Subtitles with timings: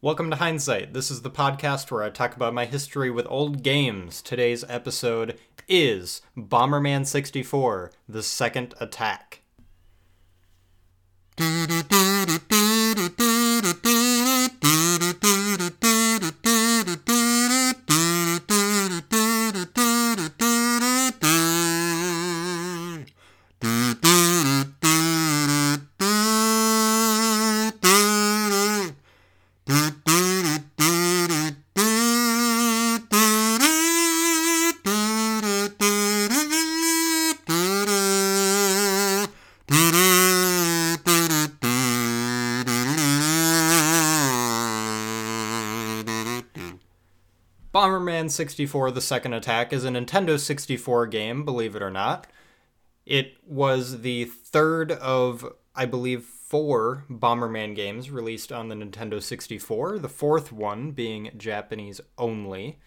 [0.00, 0.92] Welcome to Hindsight.
[0.92, 4.22] This is the podcast where I talk about my history with old games.
[4.22, 5.36] Today's episode
[5.66, 9.42] is Bomberman 64 The Second Attack.
[48.38, 52.28] 64 The Second Attack is a Nintendo 64 game, believe it or not.
[53.04, 59.98] It was the third of, I believe, four Bomberman games released on the Nintendo 64,
[59.98, 62.78] the fourth one being Japanese only.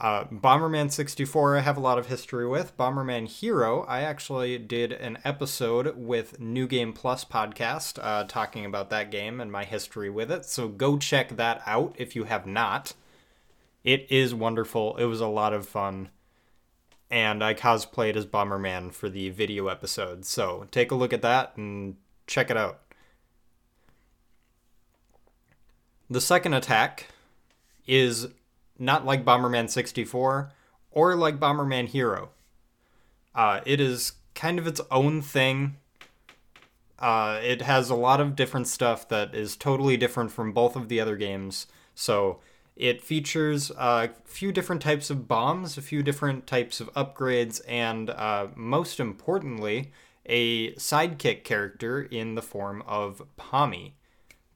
[0.00, 2.76] Uh, Bomberman 64, I have a lot of history with.
[2.76, 8.90] Bomberman Hero, I actually did an episode with New Game Plus podcast uh, talking about
[8.90, 10.44] that game and my history with it.
[10.44, 12.94] So go check that out if you have not.
[13.84, 14.96] It is wonderful.
[14.96, 16.10] It was a lot of fun.
[17.10, 20.24] And I cosplayed as Bomberman for the video episode.
[20.24, 22.80] So take a look at that and check it out.
[26.08, 27.08] The second attack
[27.86, 28.28] is
[28.78, 30.52] not like Bomberman 64
[30.90, 32.30] or like Bomberman Hero.
[33.34, 35.76] Uh, it is kind of its own thing.
[36.98, 40.88] Uh, it has a lot of different stuff that is totally different from both of
[40.88, 41.66] the other games.
[41.94, 42.40] So
[42.76, 48.10] it features a few different types of bombs, a few different types of upgrades, and
[48.10, 49.92] uh, most importantly,
[50.26, 53.96] a sidekick character in the form of Pommy.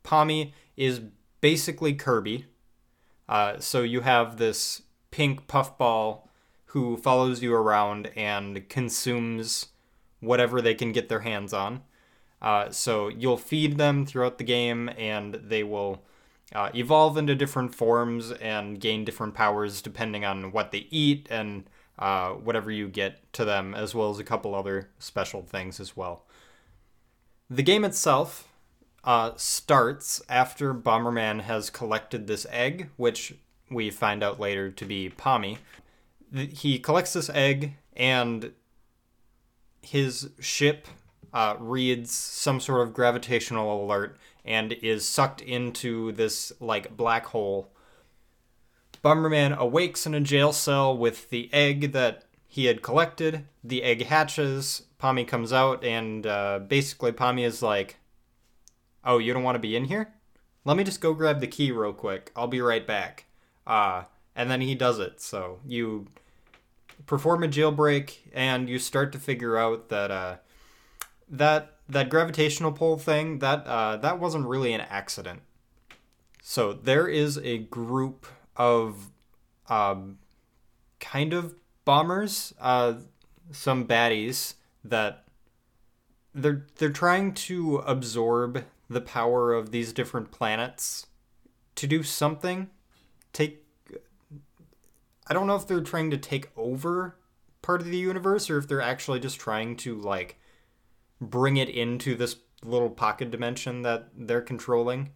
[0.03, 1.00] Pommy is
[1.41, 2.47] basically Kirby.
[3.28, 6.28] Uh, so you have this pink puffball
[6.67, 9.66] who follows you around and consumes
[10.21, 11.82] whatever they can get their hands on.
[12.41, 16.03] Uh, so you'll feed them throughout the game, and they will
[16.55, 21.69] uh, evolve into different forms and gain different powers depending on what they eat and
[21.99, 25.97] uh, whatever you get to them, as well as a couple other special things as
[25.97, 26.25] well.
[27.49, 28.49] The game itself
[29.05, 33.35] uh, starts after Bomberman has collected this egg, which
[33.71, 35.59] we find out later to be Pommy.
[36.35, 38.53] He collects this egg, and
[39.81, 40.87] his ship
[41.37, 47.71] uh, reads some sort of gravitational alert and is sucked into this like black hole.
[49.05, 53.45] Bomberman awakes in a jail cell with the egg that he had collected.
[53.63, 54.85] The egg hatches.
[54.97, 57.97] Pommy comes out, and uh, basically, Pommy is like,
[59.05, 60.15] Oh, you don't want to be in here?
[60.65, 62.33] Let me just go grab the key real quick.
[62.35, 63.27] I'll be right back.
[63.67, 64.05] Uh,
[64.35, 65.21] and then he does it.
[65.21, 66.07] So you
[67.05, 70.37] perform a jailbreak, and you start to figure out that uh,
[71.28, 75.41] that that gravitational pull thing that uh, that wasn't really an accident.
[76.42, 78.26] So there is a group
[78.56, 79.10] of
[79.69, 80.19] um,
[81.00, 81.54] kind of
[81.84, 82.94] bombers, uh,
[83.53, 84.54] some baddies
[84.84, 85.25] that
[86.34, 91.06] they're they're trying to absorb the power of these different planets
[91.75, 92.70] to do something.
[93.32, 93.64] Take
[95.26, 97.16] I don't know if they're trying to take over
[97.62, 100.38] part of the universe or if they're actually just trying to like
[101.21, 105.10] bring it into this little pocket dimension that they're controlling,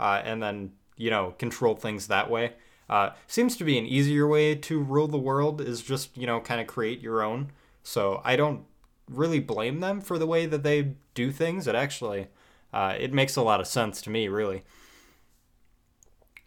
[0.00, 2.54] uh, and then you know control things that way.
[2.88, 6.40] Uh, seems to be an easier way to rule the world is just you know
[6.40, 7.50] kind of create your own.
[7.82, 8.64] So I don't
[9.08, 11.66] really blame them for the way that they do things.
[11.66, 12.28] It actually
[12.72, 14.64] uh, it makes a lot of sense to me, really.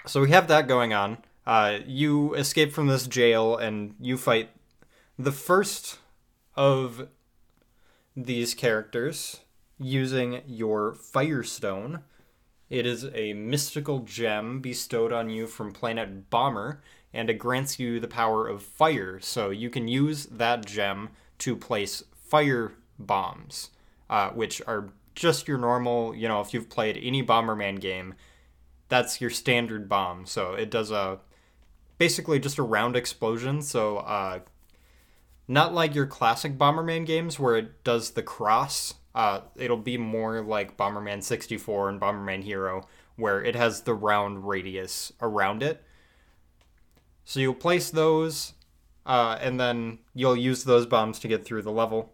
[0.06, 1.20] So we have that going on.
[1.46, 4.50] Uh, you escape from this jail and you fight
[5.18, 6.00] the first
[6.56, 7.08] of
[8.18, 9.42] these characters
[9.78, 12.00] using your Firestone.
[12.68, 16.82] It is a mystical gem bestowed on you from planet Bomber,
[17.14, 19.20] and it grants you the power of fire.
[19.22, 21.10] So you can use that gem
[21.40, 23.70] to place fire bombs,
[24.10, 28.16] uh, which are just your normal, you know, if you've played any Bomberman game,
[28.90, 30.26] that's your standard bomb.
[30.26, 31.20] So it does a
[32.00, 33.62] basically just a round explosion.
[33.62, 34.40] So uh,
[35.48, 38.96] not like your classic Bomberman games where it does the cross.
[39.16, 44.48] Uh, it'll be more like Bomberman 64 and Bomberman Hero, where it has the round
[44.48, 45.84] radius around it.
[47.26, 48.54] So you'll place those,
[49.06, 52.14] uh, and then you'll use those bombs to get through the level.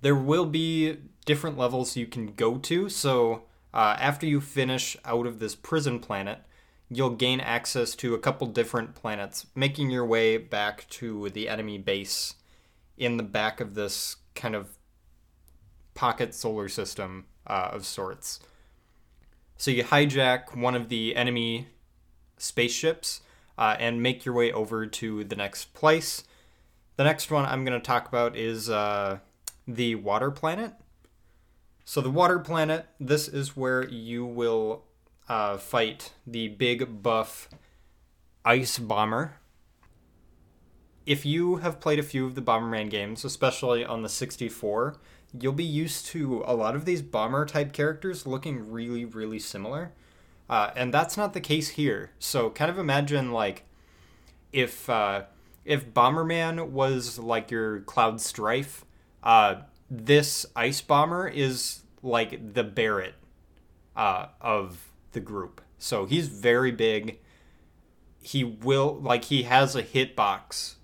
[0.00, 3.44] There will be different levels you can go to, so
[3.74, 6.40] Uh, after you finish out of this prison planet,
[6.90, 11.78] you'll gain access to a couple different planets, making your way back to the enemy
[11.78, 12.34] base
[12.96, 14.78] in the back of this kind of
[15.94, 18.40] pocket solar system uh, of sorts.
[19.56, 21.68] So you hijack one of the enemy
[22.36, 23.20] spaceships
[23.58, 26.24] uh, and make your way over to the next place.
[26.96, 29.18] The next one I'm going to talk about is uh,
[29.66, 30.72] the water planet.
[31.84, 34.84] So, the water planet, this is where you will
[35.28, 37.48] uh, fight the big buff
[38.44, 39.34] ice bomber.
[41.04, 44.96] If you have played a few of the Bomberman games, especially on the 64,
[45.38, 49.92] you'll be used to a lot of these bomber type characters looking really, really similar.
[50.48, 52.10] Uh, and that's not the case here.
[52.18, 53.64] So kind of imagine like
[54.52, 55.24] if uh,
[55.64, 58.84] if Bomberman was like your Cloud Strife,
[59.22, 59.56] uh,
[59.90, 63.14] this Ice Bomber is like the Barret
[63.94, 65.60] uh, of the group.
[65.78, 67.18] So he's very big.
[68.20, 70.74] He will like he has a hitbox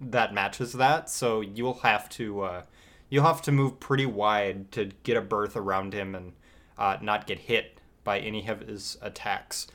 [0.00, 1.10] that matches that.
[1.10, 2.62] So you'll have to uh,
[3.08, 6.32] you'll have to move pretty wide to get a berth around him and
[6.76, 9.66] uh, not get hit by any of his attacks.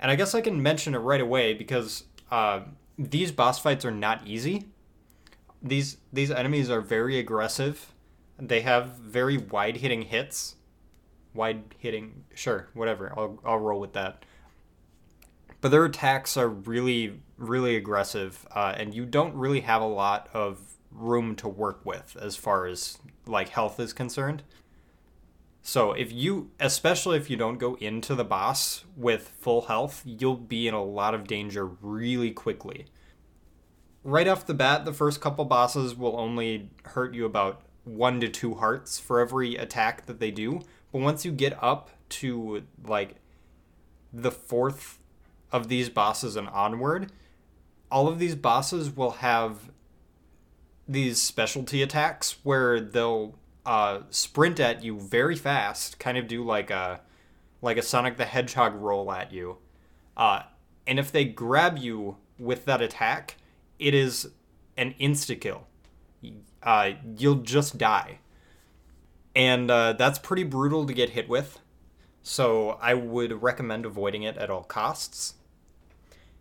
[0.00, 2.60] And I guess I can mention it right away because uh,
[2.98, 4.66] these boss fights are not easy.
[5.62, 7.92] These these enemies are very aggressive.
[8.38, 10.54] They have very wide hitting hits.
[11.38, 13.14] Wide hitting, sure, whatever.
[13.16, 14.24] I'll I'll roll with that.
[15.60, 20.28] But their attacks are really really aggressive, uh, and you don't really have a lot
[20.34, 20.58] of
[20.90, 24.42] room to work with as far as like health is concerned.
[25.62, 30.36] So if you, especially if you don't go into the boss with full health, you'll
[30.36, 32.86] be in a lot of danger really quickly.
[34.02, 38.28] Right off the bat, the first couple bosses will only hurt you about one to
[38.28, 40.62] two hearts for every attack that they do.
[40.92, 43.16] But once you get up to like
[44.12, 44.98] the fourth
[45.52, 47.12] of these bosses and onward,
[47.90, 49.70] all of these bosses will have
[50.86, 53.34] these specialty attacks where they'll
[53.66, 57.00] uh, sprint at you very fast, kind of do like a
[57.60, 59.58] like a Sonic the Hedgehog roll at you.
[60.16, 60.42] Uh,
[60.86, 63.36] and if they grab you with that attack,
[63.78, 64.30] it is
[64.76, 65.66] an insta kill.
[66.62, 68.20] Uh, you'll just die,
[69.38, 71.60] and uh, that's pretty brutal to get hit with.
[72.24, 75.34] So I would recommend avoiding it at all costs.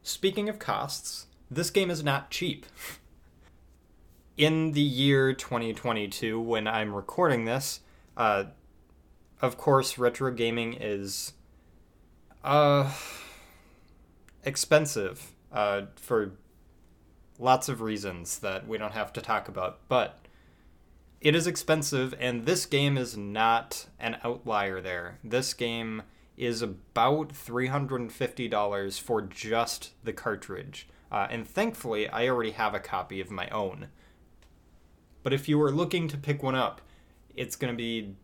[0.01, 2.65] Speaking of costs, this game is not cheap.
[4.37, 7.81] in the year 2022, when I'm recording this,
[8.17, 8.45] uh,
[9.43, 11.33] of course, retro gaming is
[12.43, 12.91] uh,
[14.43, 16.33] expensive uh, for
[17.37, 19.81] lots of reasons that we don't have to talk about.
[19.87, 20.26] But
[21.19, 25.19] it is expensive, and this game is not an outlier there.
[25.23, 26.03] This game
[26.37, 30.87] is about $350 for just the cartridge.
[31.11, 33.87] Uh, and thankfully, I already have a copy of my own.
[35.23, 36.81] But if you were looking to pick one up,
[37.35, 38.15] it's going to be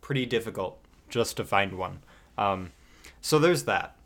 [0.00, 2.00] pretty difficult just to find one.
[2.36, 2.72] Um,
[3.20, 3.96] so there's that.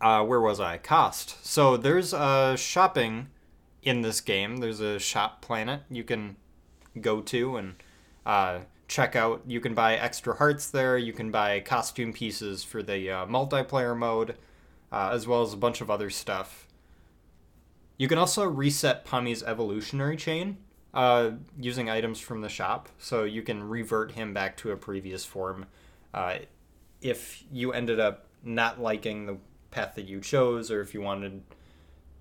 [0.00, 0.78] Uh, where was I?
[0.78, 1.44] Cost.
[1.46, 3.28] So there's uh, shopping
[3.82, 4.56] in this game.
[4.56, 6.36] There's a shop planet you can
[6.98, 7.74] go to and
[8.24, 9.42] uh, check out.
[9.46, 10.98] You can buy extra hearts there.
[10.98, 14.36] You can buy costume pieces for the uh, multiplayer mode,
[14.90, 16.66] uh, as well as a bunch of other stuff.
[17.96, 20.56] You can also reset Pommy's evolutionary chain,
[20.94, 25.24] uh, using items from the shop, so you can revert him back to a previous
[25.24, 25.66] form.
[26.12, 26.38] Uh,
[27.02, 29.36] if you ended up not liking the
[29.70, 31.42] path that you chose, or if you wanted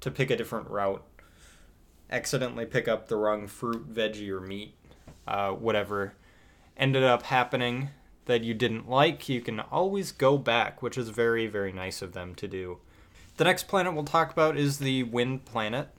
[0.01, 1.03] to pick a different route,
[2.11, 4.75] accidentally pick up the wrong fruit, veggie, or meat,
[5.27, 6.13] uh, whatever
[6.79, 7.89] ended up happening
[8.25, 12.13] that you didn't like, you can always go back, which is very, very nice of
[12.13, 12.77] them to do.
[13.37, 15.89] The next planet we'll talk about is the Wind Planet.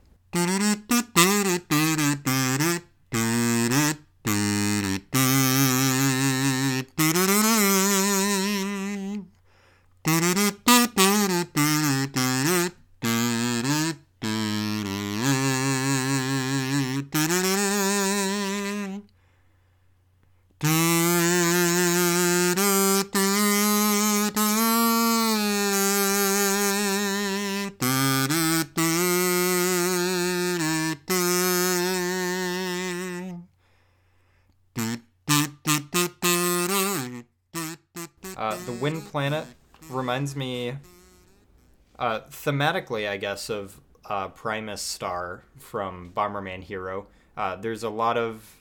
[38.81, 39.45] Wind Planet
[39.91, 40.73] reminds me,
[41.99, 47.05] uh, thematically, I guess, of uh, Primus Star from Bomberman Hero.
[47.37, 48.57] Uh, there's a lot of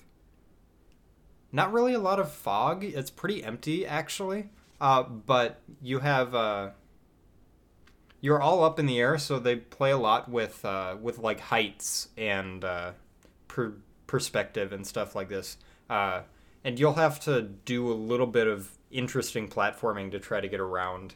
[1.53, 2.85] not really a lot of fog.
[2.85, 4.51] It's pretty empty actually.
[4.79, 6.71] Uh, but you have uh,
[8.21, 11.41] you're all up in the air, so they play a lot with uh, with like
[11.41, 12.63] heights and
[13.49, 13.75] per-
[14.07, 15.57] perspective and stuff like this.
[15.89, 20.61] And you'll have to do a little bit of interesting platforming to try to get
[20.61, 21.15] around.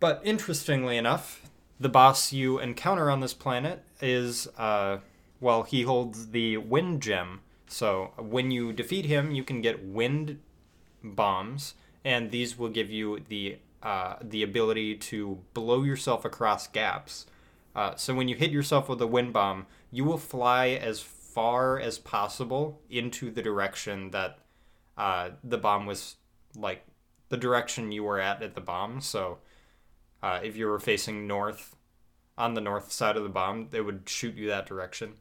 [0.00, 1.48] But interestingly enough,
[1.80, 4.98] the boss you encounter on this planet is, uh,
[5.40, 7.40] well, he holds the wind gem.
[7.66, 10.40] So when you defeat him, you can get wind
[11.02, 11.74] bombs,
[12.04, 17.26] and these will give you the uh, the ability to blow yourself across gaps.
[17.74, 21.78] Uh, so when you hit yourself with a wind bomb, you will fly as far
[21.78, 24.38] as possible into the direction that
[24.96, 26.16] uh, the bomb was
[26.56, 26.84] like
[27.28, 29.00] the direction you were at at the bomb.
[29.00, 29.38] So
[30.22, 31.76] uh, if you were facing north
[32.38, 35.14] on the north side of the bomb, they would shoot you that direction.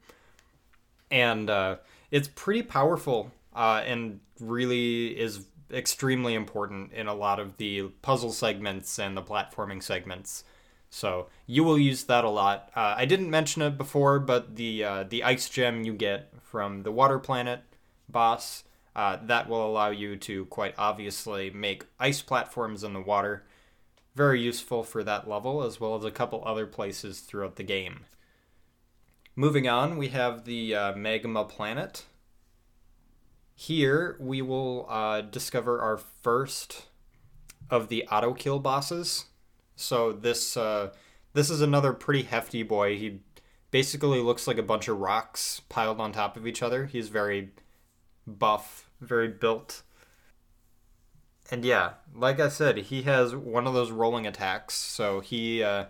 [1.12, 1.77] And uh,
[2.12, 8.32] it's pretty powerful uh, and really is extremely important in a lot of the puzzle
[8.32, 10.44] segments and the platforming segments.
[10.89, 12.70] So you will use that a lot.
[12.75, 16.84] Uh, I didn't mention it before, but the uh, the ice gem you get from
[16.84, 17.62] the water planet
[18.08, 18.63] boss
[18.96, 23.46] uh, that will allow you to quite obviously make ice platforms in the water.
[24.16, 28.06] Very useful for that level, as well as a couple other places throughout the game.
[29.36, 32.06] Moving on, we have the uh, Magma Planet.
[33.54, 36.86] Here, we will uh, discover our first
[37.70, 39.25] of the auto kill bosses.
[39.75, 40.92] So this uh,
[41.34, 42.98] this is another pretty hefty boy.
[42.98, 43.20] He
[43.72, 46.86] basically looks like a bunch of rocks piled on top of each other.
[46.86, 47.52] He's very
[48.25, 49.84] buff, very built.
[51.52, 54.74] And yeah, like I said, he has one of those rolling attacks.
[54.75, 55.86] So he, uh,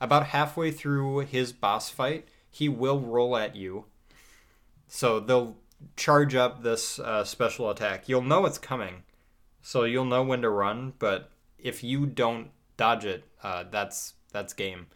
[0.00, 3.84] about halfway through his boss fight, he will roll at you.
[4.86, 5.56] So they'll
[5.96, 8.08] charge up this uh, special attack.
[8.08, 9.02] You'll know it's coming,
[9.60, 10.94] so you'll know when to run.
[10.98, 14.86] But if you don't dodge it, uh, that's that's game.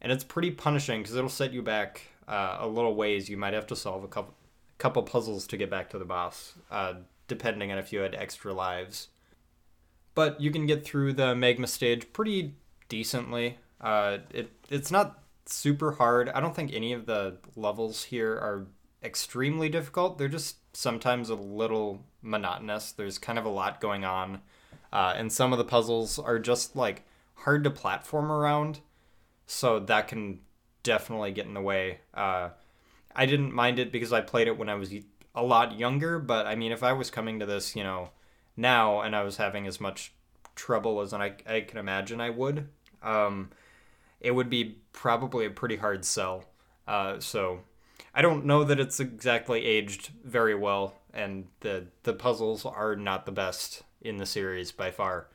[0.00, 3.28] And it's pretty punishing because it'll set you back uh, a little ways.
[3.28, 4.34] You might have to solve a couple
[4.82, 6.94] couple puzzles to get back to the boss, uh,
[7.28, 9.08] depending on if you had extra lives.
[10.16, 12.56] But you can get through the magma stage pretty
[12.88, 13.58] decently.
[13.80, 16.28] Uh, it it's not super hard.
[16.30, 18.66] I don't think any of the levels here are
[19.04, 20.18] extremely difficult.
[20.18, 22.90] They're just sometimes a little monotonous.
[22.90, 24.40] There's kind of a lot going on.
[24.92, 28.80] Uh, and some of the puzzles are just like hard to platform around.
[29.46, 30.40] So that can
[30.82, 32.00] definitely get in the way.
[32.12, 32.50] Uh,
[33.14, 34.92] I didn't mind it because I played it when I was
[35.34, 38.10] a lot younger, but I mean, if I was coming to this, you know,
[38.56, 40.12] now and I was having as much
[40.54, 42.68] trouble as I, I can imagine I would,
[43.02, 43.50] um,
[44.20, 46.44] it would be probably a pretty hard sell.
[46.86, 47.60] Uh, so
[48.14, 53.24] I don't know that it's exactly aged very well, and the the puzzles are not
[53.24, 55.28] the best in the series by far.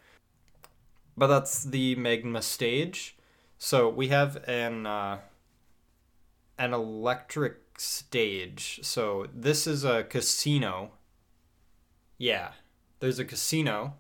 [1.16, 3.16] But that's the magma stage.
[3.58, 5.20] So we have an uh,
[6.60, 8.80] an electric stage.
[8.84, 10.92] So this is a casino.
[12.18, 12.52] Yeah,
[13.00, 13.96] there's a casino.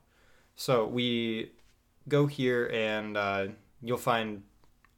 [0.55, 1.51] So we
[2.07, 3.48] go here and uh,
[3.81, 4.43] you'll find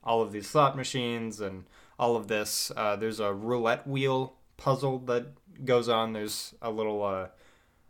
[0.03, 1.65] all of these slot machines and
[1.97, 2.71] all of this.
[2.75, 5.27] Uh, there's a roulette wheel puzzle that
[5.65, 6.13] goes on.
[6.13, 7.27] There's a little uh,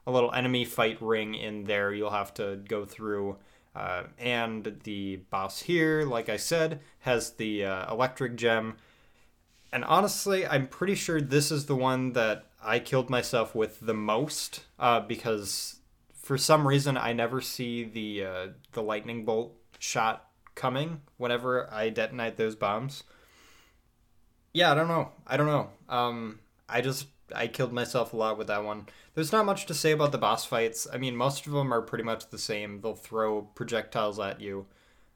[0.08, 1.94] a little enemy fight ring in there.
[1.94, 3.38] You'll have to go through.
[3.76, 8.78] Uh, and the boss here, like I said, has the uh, electric gem.
[9.72, 13.94] And honestly, I'm pretty sure this is the one that I killed myself with the
[13.94, 15.78] most uh, because
[16.14, 21.90] for some reason I never see the uh, the lightning bolt shot coming whenever I
[21.90, 23.04] detonate those bombs
[24.54, 25.12] yeah, I don't know.
[25.28, 25.70] I don't know.
[25.88, 28.88] Um, I just I killed myself a lot with that one.
[29.14, 30.88] There's not much to say about the boss fights.
[30.92, 32.82] I mean, most of them are pretty much the same.
[32.82, 34.66] They'll throw projectiles at you,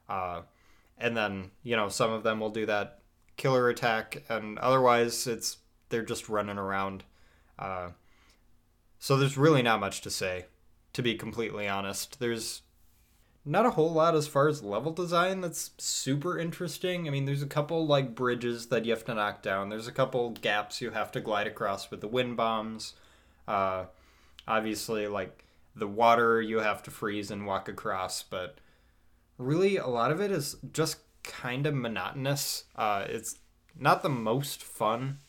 [0.07, 0.41] uh,
[0.97, 2.99] and then you know some of them will do that
[3.37, 5.57] killer attack, and otherwise it's
[5.89, 7.03] they're just running around.
[7.57, 7.89] Uh,
[8.99, 10.45] so there's really not much to say,
[10.93, 12.19] to be completely honest.
[12.19, 12.61] There's
[13.45, 17.07] not a whole lot as far as level design that's super interesting.
[17.07, 19.69] I mean, there's a couple like bridges that you have to knock down.
[19.69, 22.93] There's a couple gaps you have to glide across with the wind bombs.
[23.47, 23.85] Uh,
[24.47, 25.43] obviously, like
[25.75, 28.59] the water you have to freeze and walk across, but
[29.37, 32.65] really a lot of it is just kind of monotonous.
[32.75, 33.39] Uh, it's
[33.77, 35.19] not the most fun.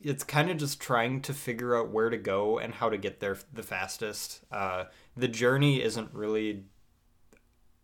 [0.00, 3.20] It's kind of just trying to figure out where to go and how to get
[3.20, 4.42] there the fastest.
[4.52, 4.84] Uh,
[5.16, 6.64] the journey isn't really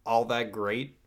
[0.04, 0.98] all that great.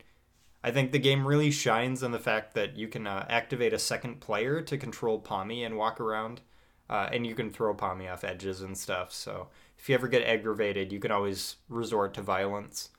[0.64, 3.78] I think the game really shines in the fact that you can uh, activate a
[3.78, 6.42] second player to control Pommy and walk around.
[6.90, 9.12] uh, and you can throw Pommy off edges and stuff.
[9.12, 12.90] So if you ever get aggravated, you can always resort to violence.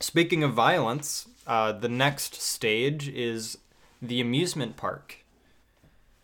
[0.00, 3.58] Speaking of violence, uh, the next stage is
[4.02, 5.24] the amusement park.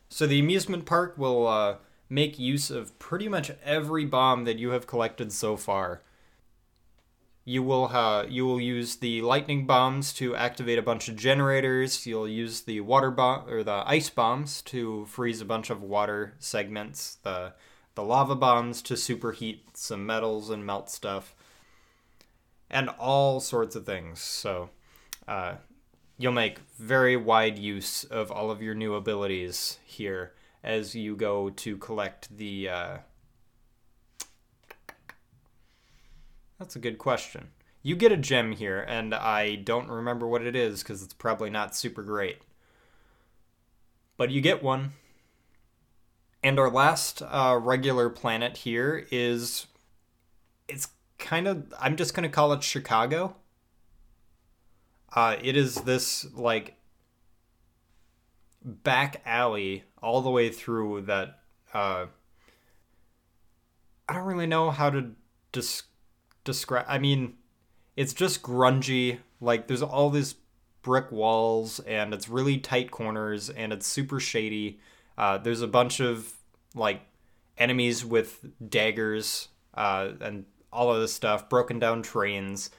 [0.09, 1.77] So the amusement park will uh,
[2.11, 6.03] make use of pretty much every bomb that you have collected so far.
[7.45, 12.07] You will uh, you will use the lightning bombs to activate a bunch of generators.
[12.07, 16.35] You'll use the water bomb or the ice bombs to freeze a bunch of water
[16.39, 17.17] segments.
[17.23, 17.55] The
[17.95, 21.35] the lava bombs to superheat some metals and melt stuff,
[22.73, 24.21] and all sorts of things.
[24.21, 24.71] So,
[25.29, 25.57] uh,
[26.19, 30.33] you'll make very wide use of all of your new abilities here
[30.65, 32.69] as you go to collect the.
[32.69, 32.97] Uh...
[36.59, 37.51] That's a good question.
[37.83, 41.51] You get a gem here, and I don't remember what it is because it's probably
[41.51, 42.39] not super great.
[44.17, 44.93] But you get one.
[46.45, 49.67] And our last uh, regular planet here is.
[50.69, 50.89] It's
[51.23, 51.73] kind of.
[51.81, 53.37] I'm just going to call it Chicago.
[55.15, 56.77] Uh, it is this, like,
[58.63, 61.41] back alley all the way through that.
[61.73, 62.07] Uh,
[64.09, 65.13] I don't really know how to
[65.53, 65.85] des-
[66.45, 66.85] describe.
[66.89, 67.35] I mean,
[67.97, 69.19] it's just grungy.
[69.41, 70.35] Like, there's all these
[70.83, 74.81] brick walls, and it's really tight corners, and it's super shady.
[75.17, 76.33] Uh, there's a bunch of
[76.75, 77.03] like
[77.59, 82.71] enemies with daggers uh, and all of this stuff, broken down trains,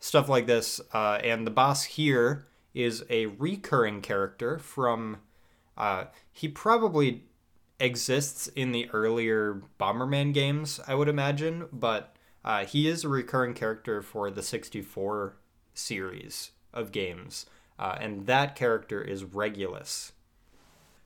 [0.00, 0.80] stuff like this.
[0.92, 5.18] Uh, and the boss here is a recurring character from.
[5.76, 7.24] Uh, he probably
[7.80, 12.14] exists in the earlier Bomberman games, I would imagine, but
[12.44, 15.36] uh, he is a recurring character for the 64
[15.74, 17.46] series of games.
[17.78, 20.12] Uh, and that character is Regulus.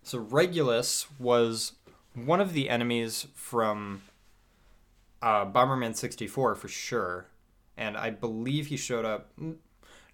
[0.02, 1.72] So Regulus was
[2.14, 4.02] one of the enemies from
[5.22, 7.28] uh, Bomberman 64 for sure.
[7.76, 9.32] And I believe he showed up.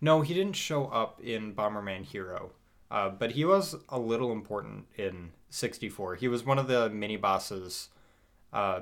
[0.00, 2.52] No, he didn't show up in Bomberman Hero.
[2.90, 6.16] Uh, but he was a little important in 64.
[6.16, 7.88] He was one of the mini bosses
[8.52, 8.80] uh,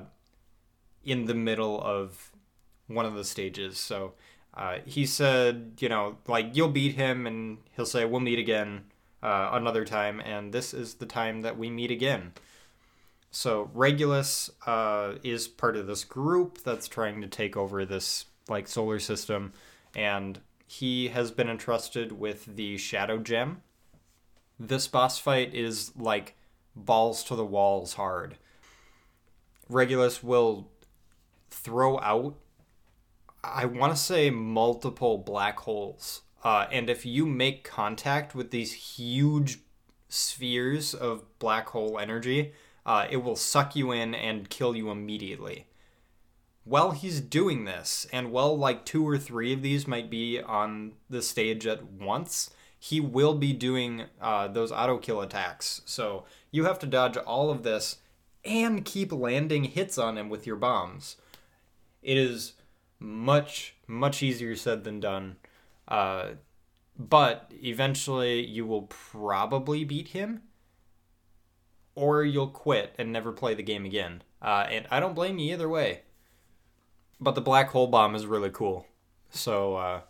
[1.03, 2.31] in the middle of
[2.87, 3.77] one of the stages.
[3.77, 4.13] So
[4.53, 8.83] uh, he said, you know, like, you'll beat him, and he'll say, we'll meet again
[9.23, 10.19] uh, another time.
[10.19, 12.33] And this is the time that we meet again.
[13.31, 18.67] So Regulus uh, is part of this group that's trying to take over this like
[18.67, 19.53] solar system,
[19.95, 23.61] and he has been entrusted with the Shadow Gem.
[24.59, 26.35] This boss fight is like
[26.75, 28.37] balls to the walls hard.
[29.69, 30.69] Regulus will
[31.49, 32.35] throw out,
[33.43, 36.21] I want to say, multiple black holes.
[36.43, 39.59] Uh, and if you make contact with these huge
[40.09, 42.53] spheres of black hole energy,
[42.91, 45.65] uh, it will suck you in and kill you immediately.
[46.65, 50.91] While he's doing this, and while like two or three of these might be on
[51.09, 55.81] the stage at once, he will be doing uh, those auto kill attacks.
[55.85, 57.99] So you have to dodge all of this
[58.43, 61.15] and keep landing hits on him with your bombs.
[62.01, 62.55] It is
[62.99, 65.37] much, much easier said than done.
[65.87, 66.31] Uh,
[66.99, 70.41] but eventually you will probably beat him
[71.95, 74.23] or you'll quit and never play the game again.
[74.41, 76.01] Uh, and I don't blame you either way.
[77.19, 78.87] But the black hole bomb is really cool.
[79.29, 80.01] So uh,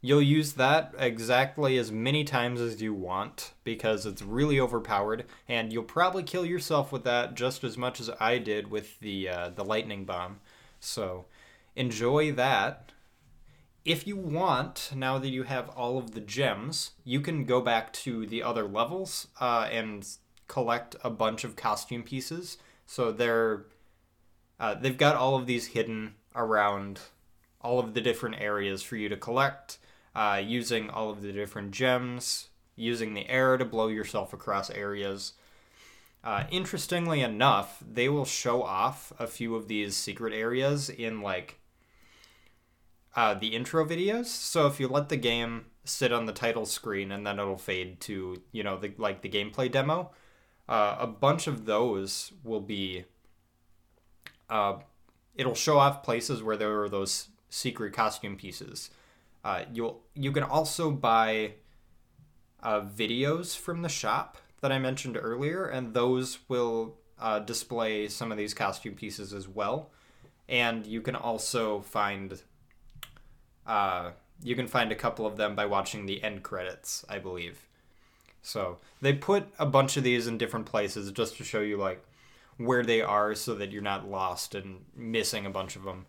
[0.00, 5.72] you'll use that exactly as many times as you want because it's really overpowered, and
[5.72, 9.48] you'll probably kill yourself with that just as much as I did with the uh,
[9.50, 10.40] the lightning bomb.
[10.80, 11.26] So
[11.74, 12.92] enjoy that.
[13.84, 17.90] If you want, now that you have all of the gems, you can go back
[17.94, 20.06] to the other levels uh, and
[20.48, 22.58] collect a bunch of costume pieces.
[22.86, 23.66] So they're
[24.58, 27.00] uh, they've got all of these hidden around
[27.60, 29.78] all of the different areas for you to collect,
[30.14, 35.34] uh, using all of the different gems, using the air to blow yourself across areas.
[36.24, 41.58] Uh, interestingly enough, they will show off a few of these secret areas in like
[43.14, 44.26] uh, the intro videos.
[44.26, 48.00] So if you let the game sit on the title screen and then it'll fade
[48.00, 50.10] to you know the like the gameplay demo,
[50.68, 53.04] uh, a bunch of those will be
[54.50, 54.78] uh,
[55.34, 58.90] it'll show off places where there are those secret costume pieces.
[59.44, 61.52] Uh, you'll you can also buy
[62.62, 68.32] uh, videos from the shop that i mentioned earlier and those will uh, display some
[68.32, 69.90] of these costume pieces as well.
[70.48, 72.40] And you can also find
[73.66, 74.10] uh,
[74.42, 77.67] you can find a couple of them by watching the end credits i believe
[78.42, 82.04] So they put a bunch of these in different places just to show you like
[82.56, 86.06] where they are so that you're not lost and missing a bunch of them.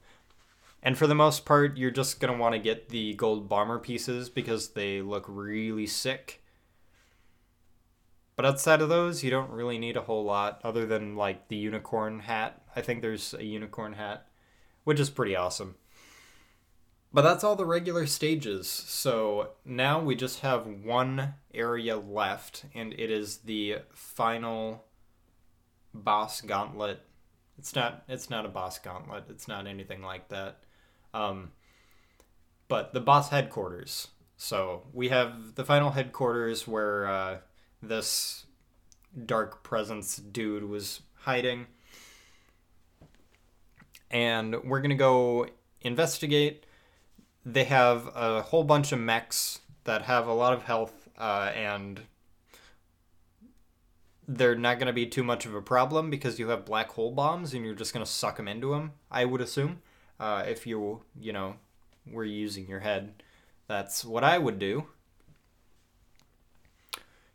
[0.81, 3.79] And for the most part, you're just going to want to get the gold bomber
[3.79, 6.41] pieces because they look really sick.
[8.35, 11.57] But outside of those, you don't really need a whole lot other than like the
[11.57, 12.61] unicorn hat.
[12.73, 14.27] I think there's a unicorn hat,
[14.85, 15.75] which is pretty awesome.
[17.11, 18.67] But that's all the regular stages.
[18.67, 24.85] So now we just have one area left, and it is the final
[25.93, 27.01] boss gauntlet.
[27.57, 28.03] It's not.
[28.07, 29.25] It's not a boss gauntlet.
[29.29, 30.59] It's not anything like that.
[31.13, 31.51] Um,
[32.67, 34.09] but the boss headquarters.
[34.37, 37.37] So we have the final headquarters where uh,
[37.81, 38.45] this
[39.25, 41.67] dark presence dude was hiding.
[44.11, 45.47] And we're to go
[45.81, 46.65] investigate.
[47.45, 52.01] They have a whole bunch of mechs that have a lot of health uh, and
[54.27, 57.11] they're not going to be too much of a problem because you have black hole
[57.11, 59.81] bombs and you're just going to suck them into them, I would assume
[60.19, 61.55] uh, if you you know
[62.09, 63.23] were using your head.
[63.67, 64.85] That's what I would do.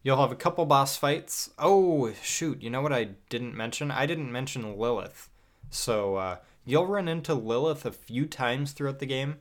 [0.05, 1.51] You'll have a couple boss fights.
[1.59, 2.63] Oh shoot!
[2.63, 3.91] You know what I didn't mention?
[3.91, 5.29] I didn't mention Lilith.
[5.71, 9.39] So uh, you'll run into Lilith a few times throughout the game.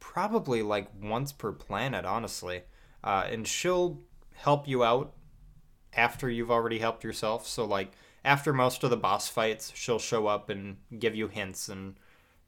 [0.00, 2.62] Probably like once per planet, honestly.
[3.04, 4.00] Uh, and she'll
[4.32, 5.12] help you out
[5.94, 7.46] after you've already helped yourself.
[7.46, 7.92] So like
[8.24, 11.94] after most of the boss fights, she'll show up and give you hints and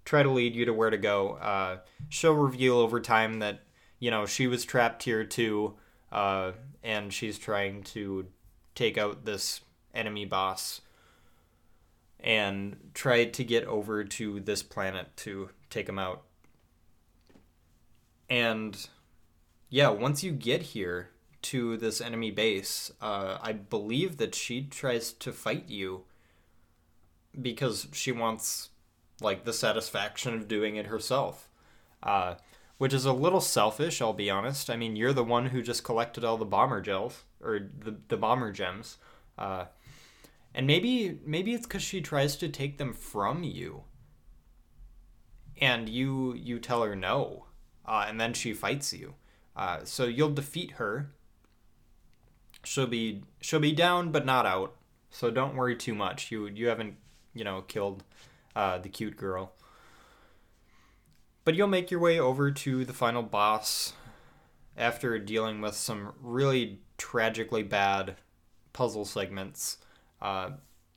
[0.05, 1.35] try to lead you to where to go.
[1.35, 3.61] Uh, she'll reveal over time that
[3.99, 5.75] you know she was trapped here too,
[6.11, 8.27] uh, and she's trying to
[8.75, 9.61] take out this
[9.95, 10.81] enemy boss
[12.21, 16.23] and try to get over to this planet to take him out.
[18.33, 18.89] And
[19.69, 21.11] yeah, once you get here
[21.43, 26.05] to this enemy base, uh, I believe that she tries to fight you
[27.39, 28.71] because she wants
[29.21, 31.51] like the satisfaction of doing it herself.
[32.03, 32.37] Uh,
[32.79, 34.71] which is a little selfish, I'll be honest.
[34.71, 38.17] I mean, you're the one who just collected all the bomber gels or the the
[38.17, 38.97] bomber gems,
[39.37, 39.67] uh,
[40.55, 43.85] and maybe maybe it's because she tries to take them from you,
[45.61, 47.45] and you you tell her no,
[47.87, 49.15] uh, and then she fights you.
[49.57, 51.11] Uh, so you'll defeat her.
[52.65, 54.77] She'll be she'll be down but not out.
[55.11, 56.31] So don't worry too much.
[56.31, 56.97] You you haven't
[57.35, 58.05] you know killed
[58.55, 59.53] uh, the cute girl.
[61.45, 63.95] But you'll make your way over to the final boss
[64.77, 68.17] after dealing with some really tragically bad
[68.73, 69.79] puzzle segments.
[70.21, 70.51] Uh,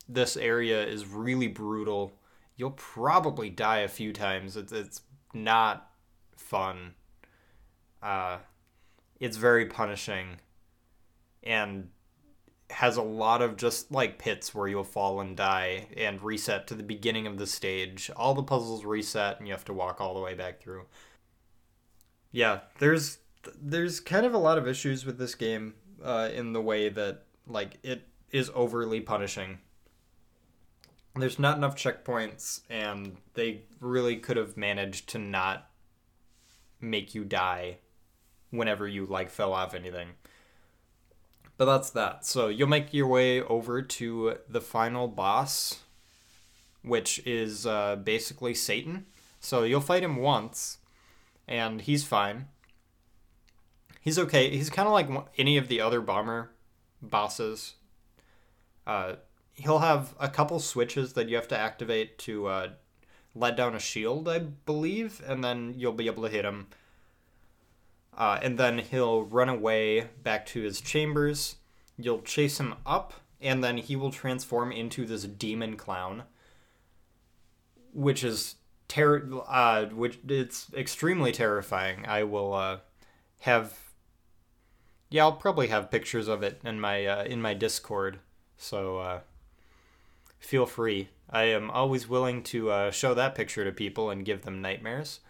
[0.08, 2.12] this area is really brutal.
[2.56, 4.56] You'll probably die a few times.
[4.56, 5.00] It's, it's
[5.34, 5.90] not
[6.46, 6.94] fun.
[8.02, 8.38] Uh,
[9.20, 10.38] it's very punishing.
[11.42, 11.88] And
[12.70, 16.74] has a lot of just like pits where you'll fall and die and reset to
[16.74, 18.10] the beginning of the stage.
[18.16, 20.86] All the puzzles reset and you have to walk all the way back through.
[22.32, 23.18] Yeah, there's
[23.60, 27.22] there's kind of a lot of issues with this game uh, in the way that
[27.46, 29.58] like it is overly punishing.
[31.14, 35.70] There's not enough checkpoints and they really could have managed to not
[36.80, 37.78] make you die
[38.50, 40.10] whenever you like fell off anything.
[41.56, 42.26] But that's that.
[42.26, 45.80] So you'll make your way over to the final boss,
[46.82, 49.06] which is uh, basically Satan.
[49.40, 50.78] So you'll fight him once,
[51.48, 52.48] and he's fine.
[54.00, 54.50] He's okay.
[54.50, 55.08] He's kind of like
[55.38, 56.50] any of the other bomber
[57.00, 57.74] bosses.
[58.86, 59.14] Uh,
[59.54, 62.68] he'll have a couple switches that you have to activate to uh,
[63.36, 66.68] let down a shield, I believe, and then you'll be able to hit him
[68.16, 71.56] uh, and then he'll run away back to his chambers.
[71.98, 76.24] You'll chase him up, and then he will transform into this demon clown,
[77.92, 78.56] which is
[78.88, 82.06] ter- uh, which it's extremely terrifying.
[82.06, 82.78] I will uh,
[83.40, 83.78] have,
[85.10, 88.18] yeah, I'll probably have pictures of it in my uh, in my Discord.
[88.56, 89.20] So uh,
[90.38, 91.08] feel free.
[91.28, 95.20] I am always willing to uh, show that picture to people and give them nightmares.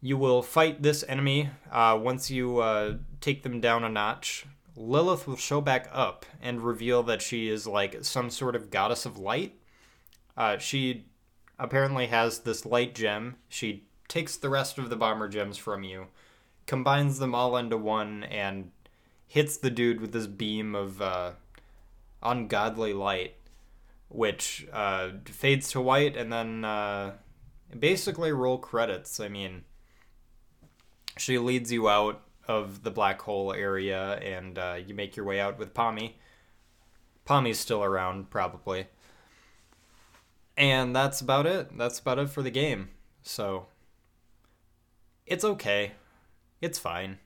[0.00, 4.46] You will fight this enemy uh, once you uh, take them down a notch.
[4.74, 9.04] Lilith will show back up and reveal that she is like some sort of goddess
[9.04, 9.58] of light.
[10.36, 11.04] Uh, she
[11.58, 13.36] apparently has this light gem.
[13.48, 16.06] She takes the rest of the bomber gems from you,
[16.66, 18.70] combines them all into one, and
[19.26, 21.32] hits the dude with this beam of uh,
[22.22, 23.34] ungodly light,
[24.10, 27.14] which uh, fades to white and then uh,
[27.78, 29.18] basically roll credits.
[29.18, 29.64] I mean
[31.16, 35.38] she leads you out of the black hole area, and uh, you make your way
[35.38, 36.18] out with Pommy.
[37.24, 38.88] Pommy's still around, probably.
[40.56, 41.76] And that's about it.
[41.76, 42.90] That's about it for the game.
[43.22, 43.66] So,
[45.26, 45.92] it's okay.
[46.60, 47.18] It's fine.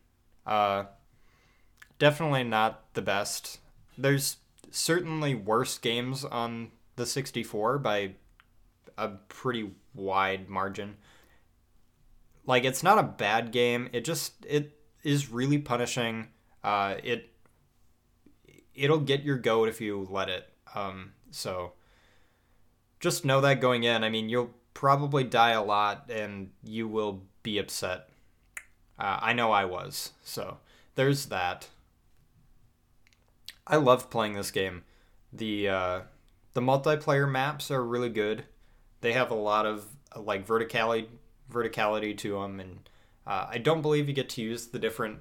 [0.47, 0.85] Uh,
[1.99, 3.61] definitely not the best.
[3.97, 4.37] There's
[4.71, 8.13] certainly worse games on the 64 by
[8.97, 10.97] a pretty wide margin.
[12.47, 13.89] Like it's not a bad game.
[13.93, 16.29] It just it is really punishing.
[16.63, 17.31] Uh, it
[18.75, 20.49] it'll get your goat if you let it.
[20.75, 21.73] Um, so
[23.01, 24.05] just know that going in.
[24.05, 28.09] I mean, you'll probably die a lot, and you will be upset.
[28.99, 30.13] Uh, I know I was.
[30.23, 30.59] So
[30.95, 31.69] there's that.
[33.67, 34.85] I loved playing this game.
[35.33, 36.01] The uh,
[36.55, 38.45] the multiplayer maps are really good.
[39.01, 39.85] They have a lot of
[40.17, 41.07] like verticality
[41.53, 42.89] verticality to them, and
[43.27, 45.19] uh, I don't believe you get to use the different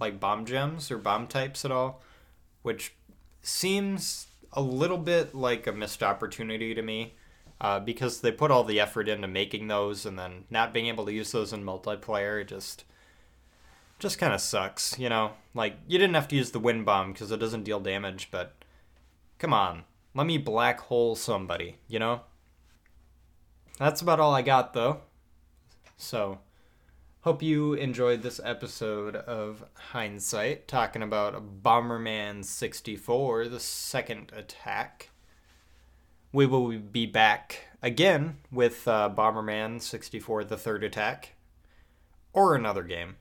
[0.00, 2.02] like bomb gems or bomb types at all,
[2.62, 2.94] which
[3.42, 7.14] seems a little bit like a missed opportunity to me.
[7.60, 11.04] Uh, because they put all the effort into making those and then not being able
[11.04, 12.84] to use those in multiplayer just
[13.98, 17.12] just kind of sucks you know like you didn't have to use the wind bomb
[17.12, 18.54] because it doesn't deal damage but
[19.40, 19.82] come on
[20.18, 22.20] let me black hole somebody you know
[23.78, 25.00] that's about all i got though
[26.00, 26.38] so,
[27.22, 35.10] hope you enjoyed this episode of Hindsight, talking about Bomberman 64, the second attack.
[36.32, 41.34] We will be back again with uh, Bomberman 64, the third attack,
[42.32, 43.16] or another game.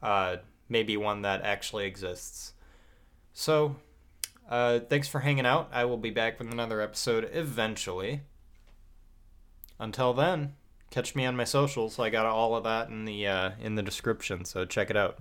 [0.00, 0.36] Uh,
[0.68, 2.52] maybe one that actually exists.
[3.32, 3.74] So,
[4.50, 5.70] uh, thanks for hanging out.
[5.72, 8.22] I will be back with another episode eventually.
[9.78, 10.54] Until then
[10.90, 11.98] catch me on my socials.
[11.98, 15.18] I got all of that in the uh, in the description, so check it out.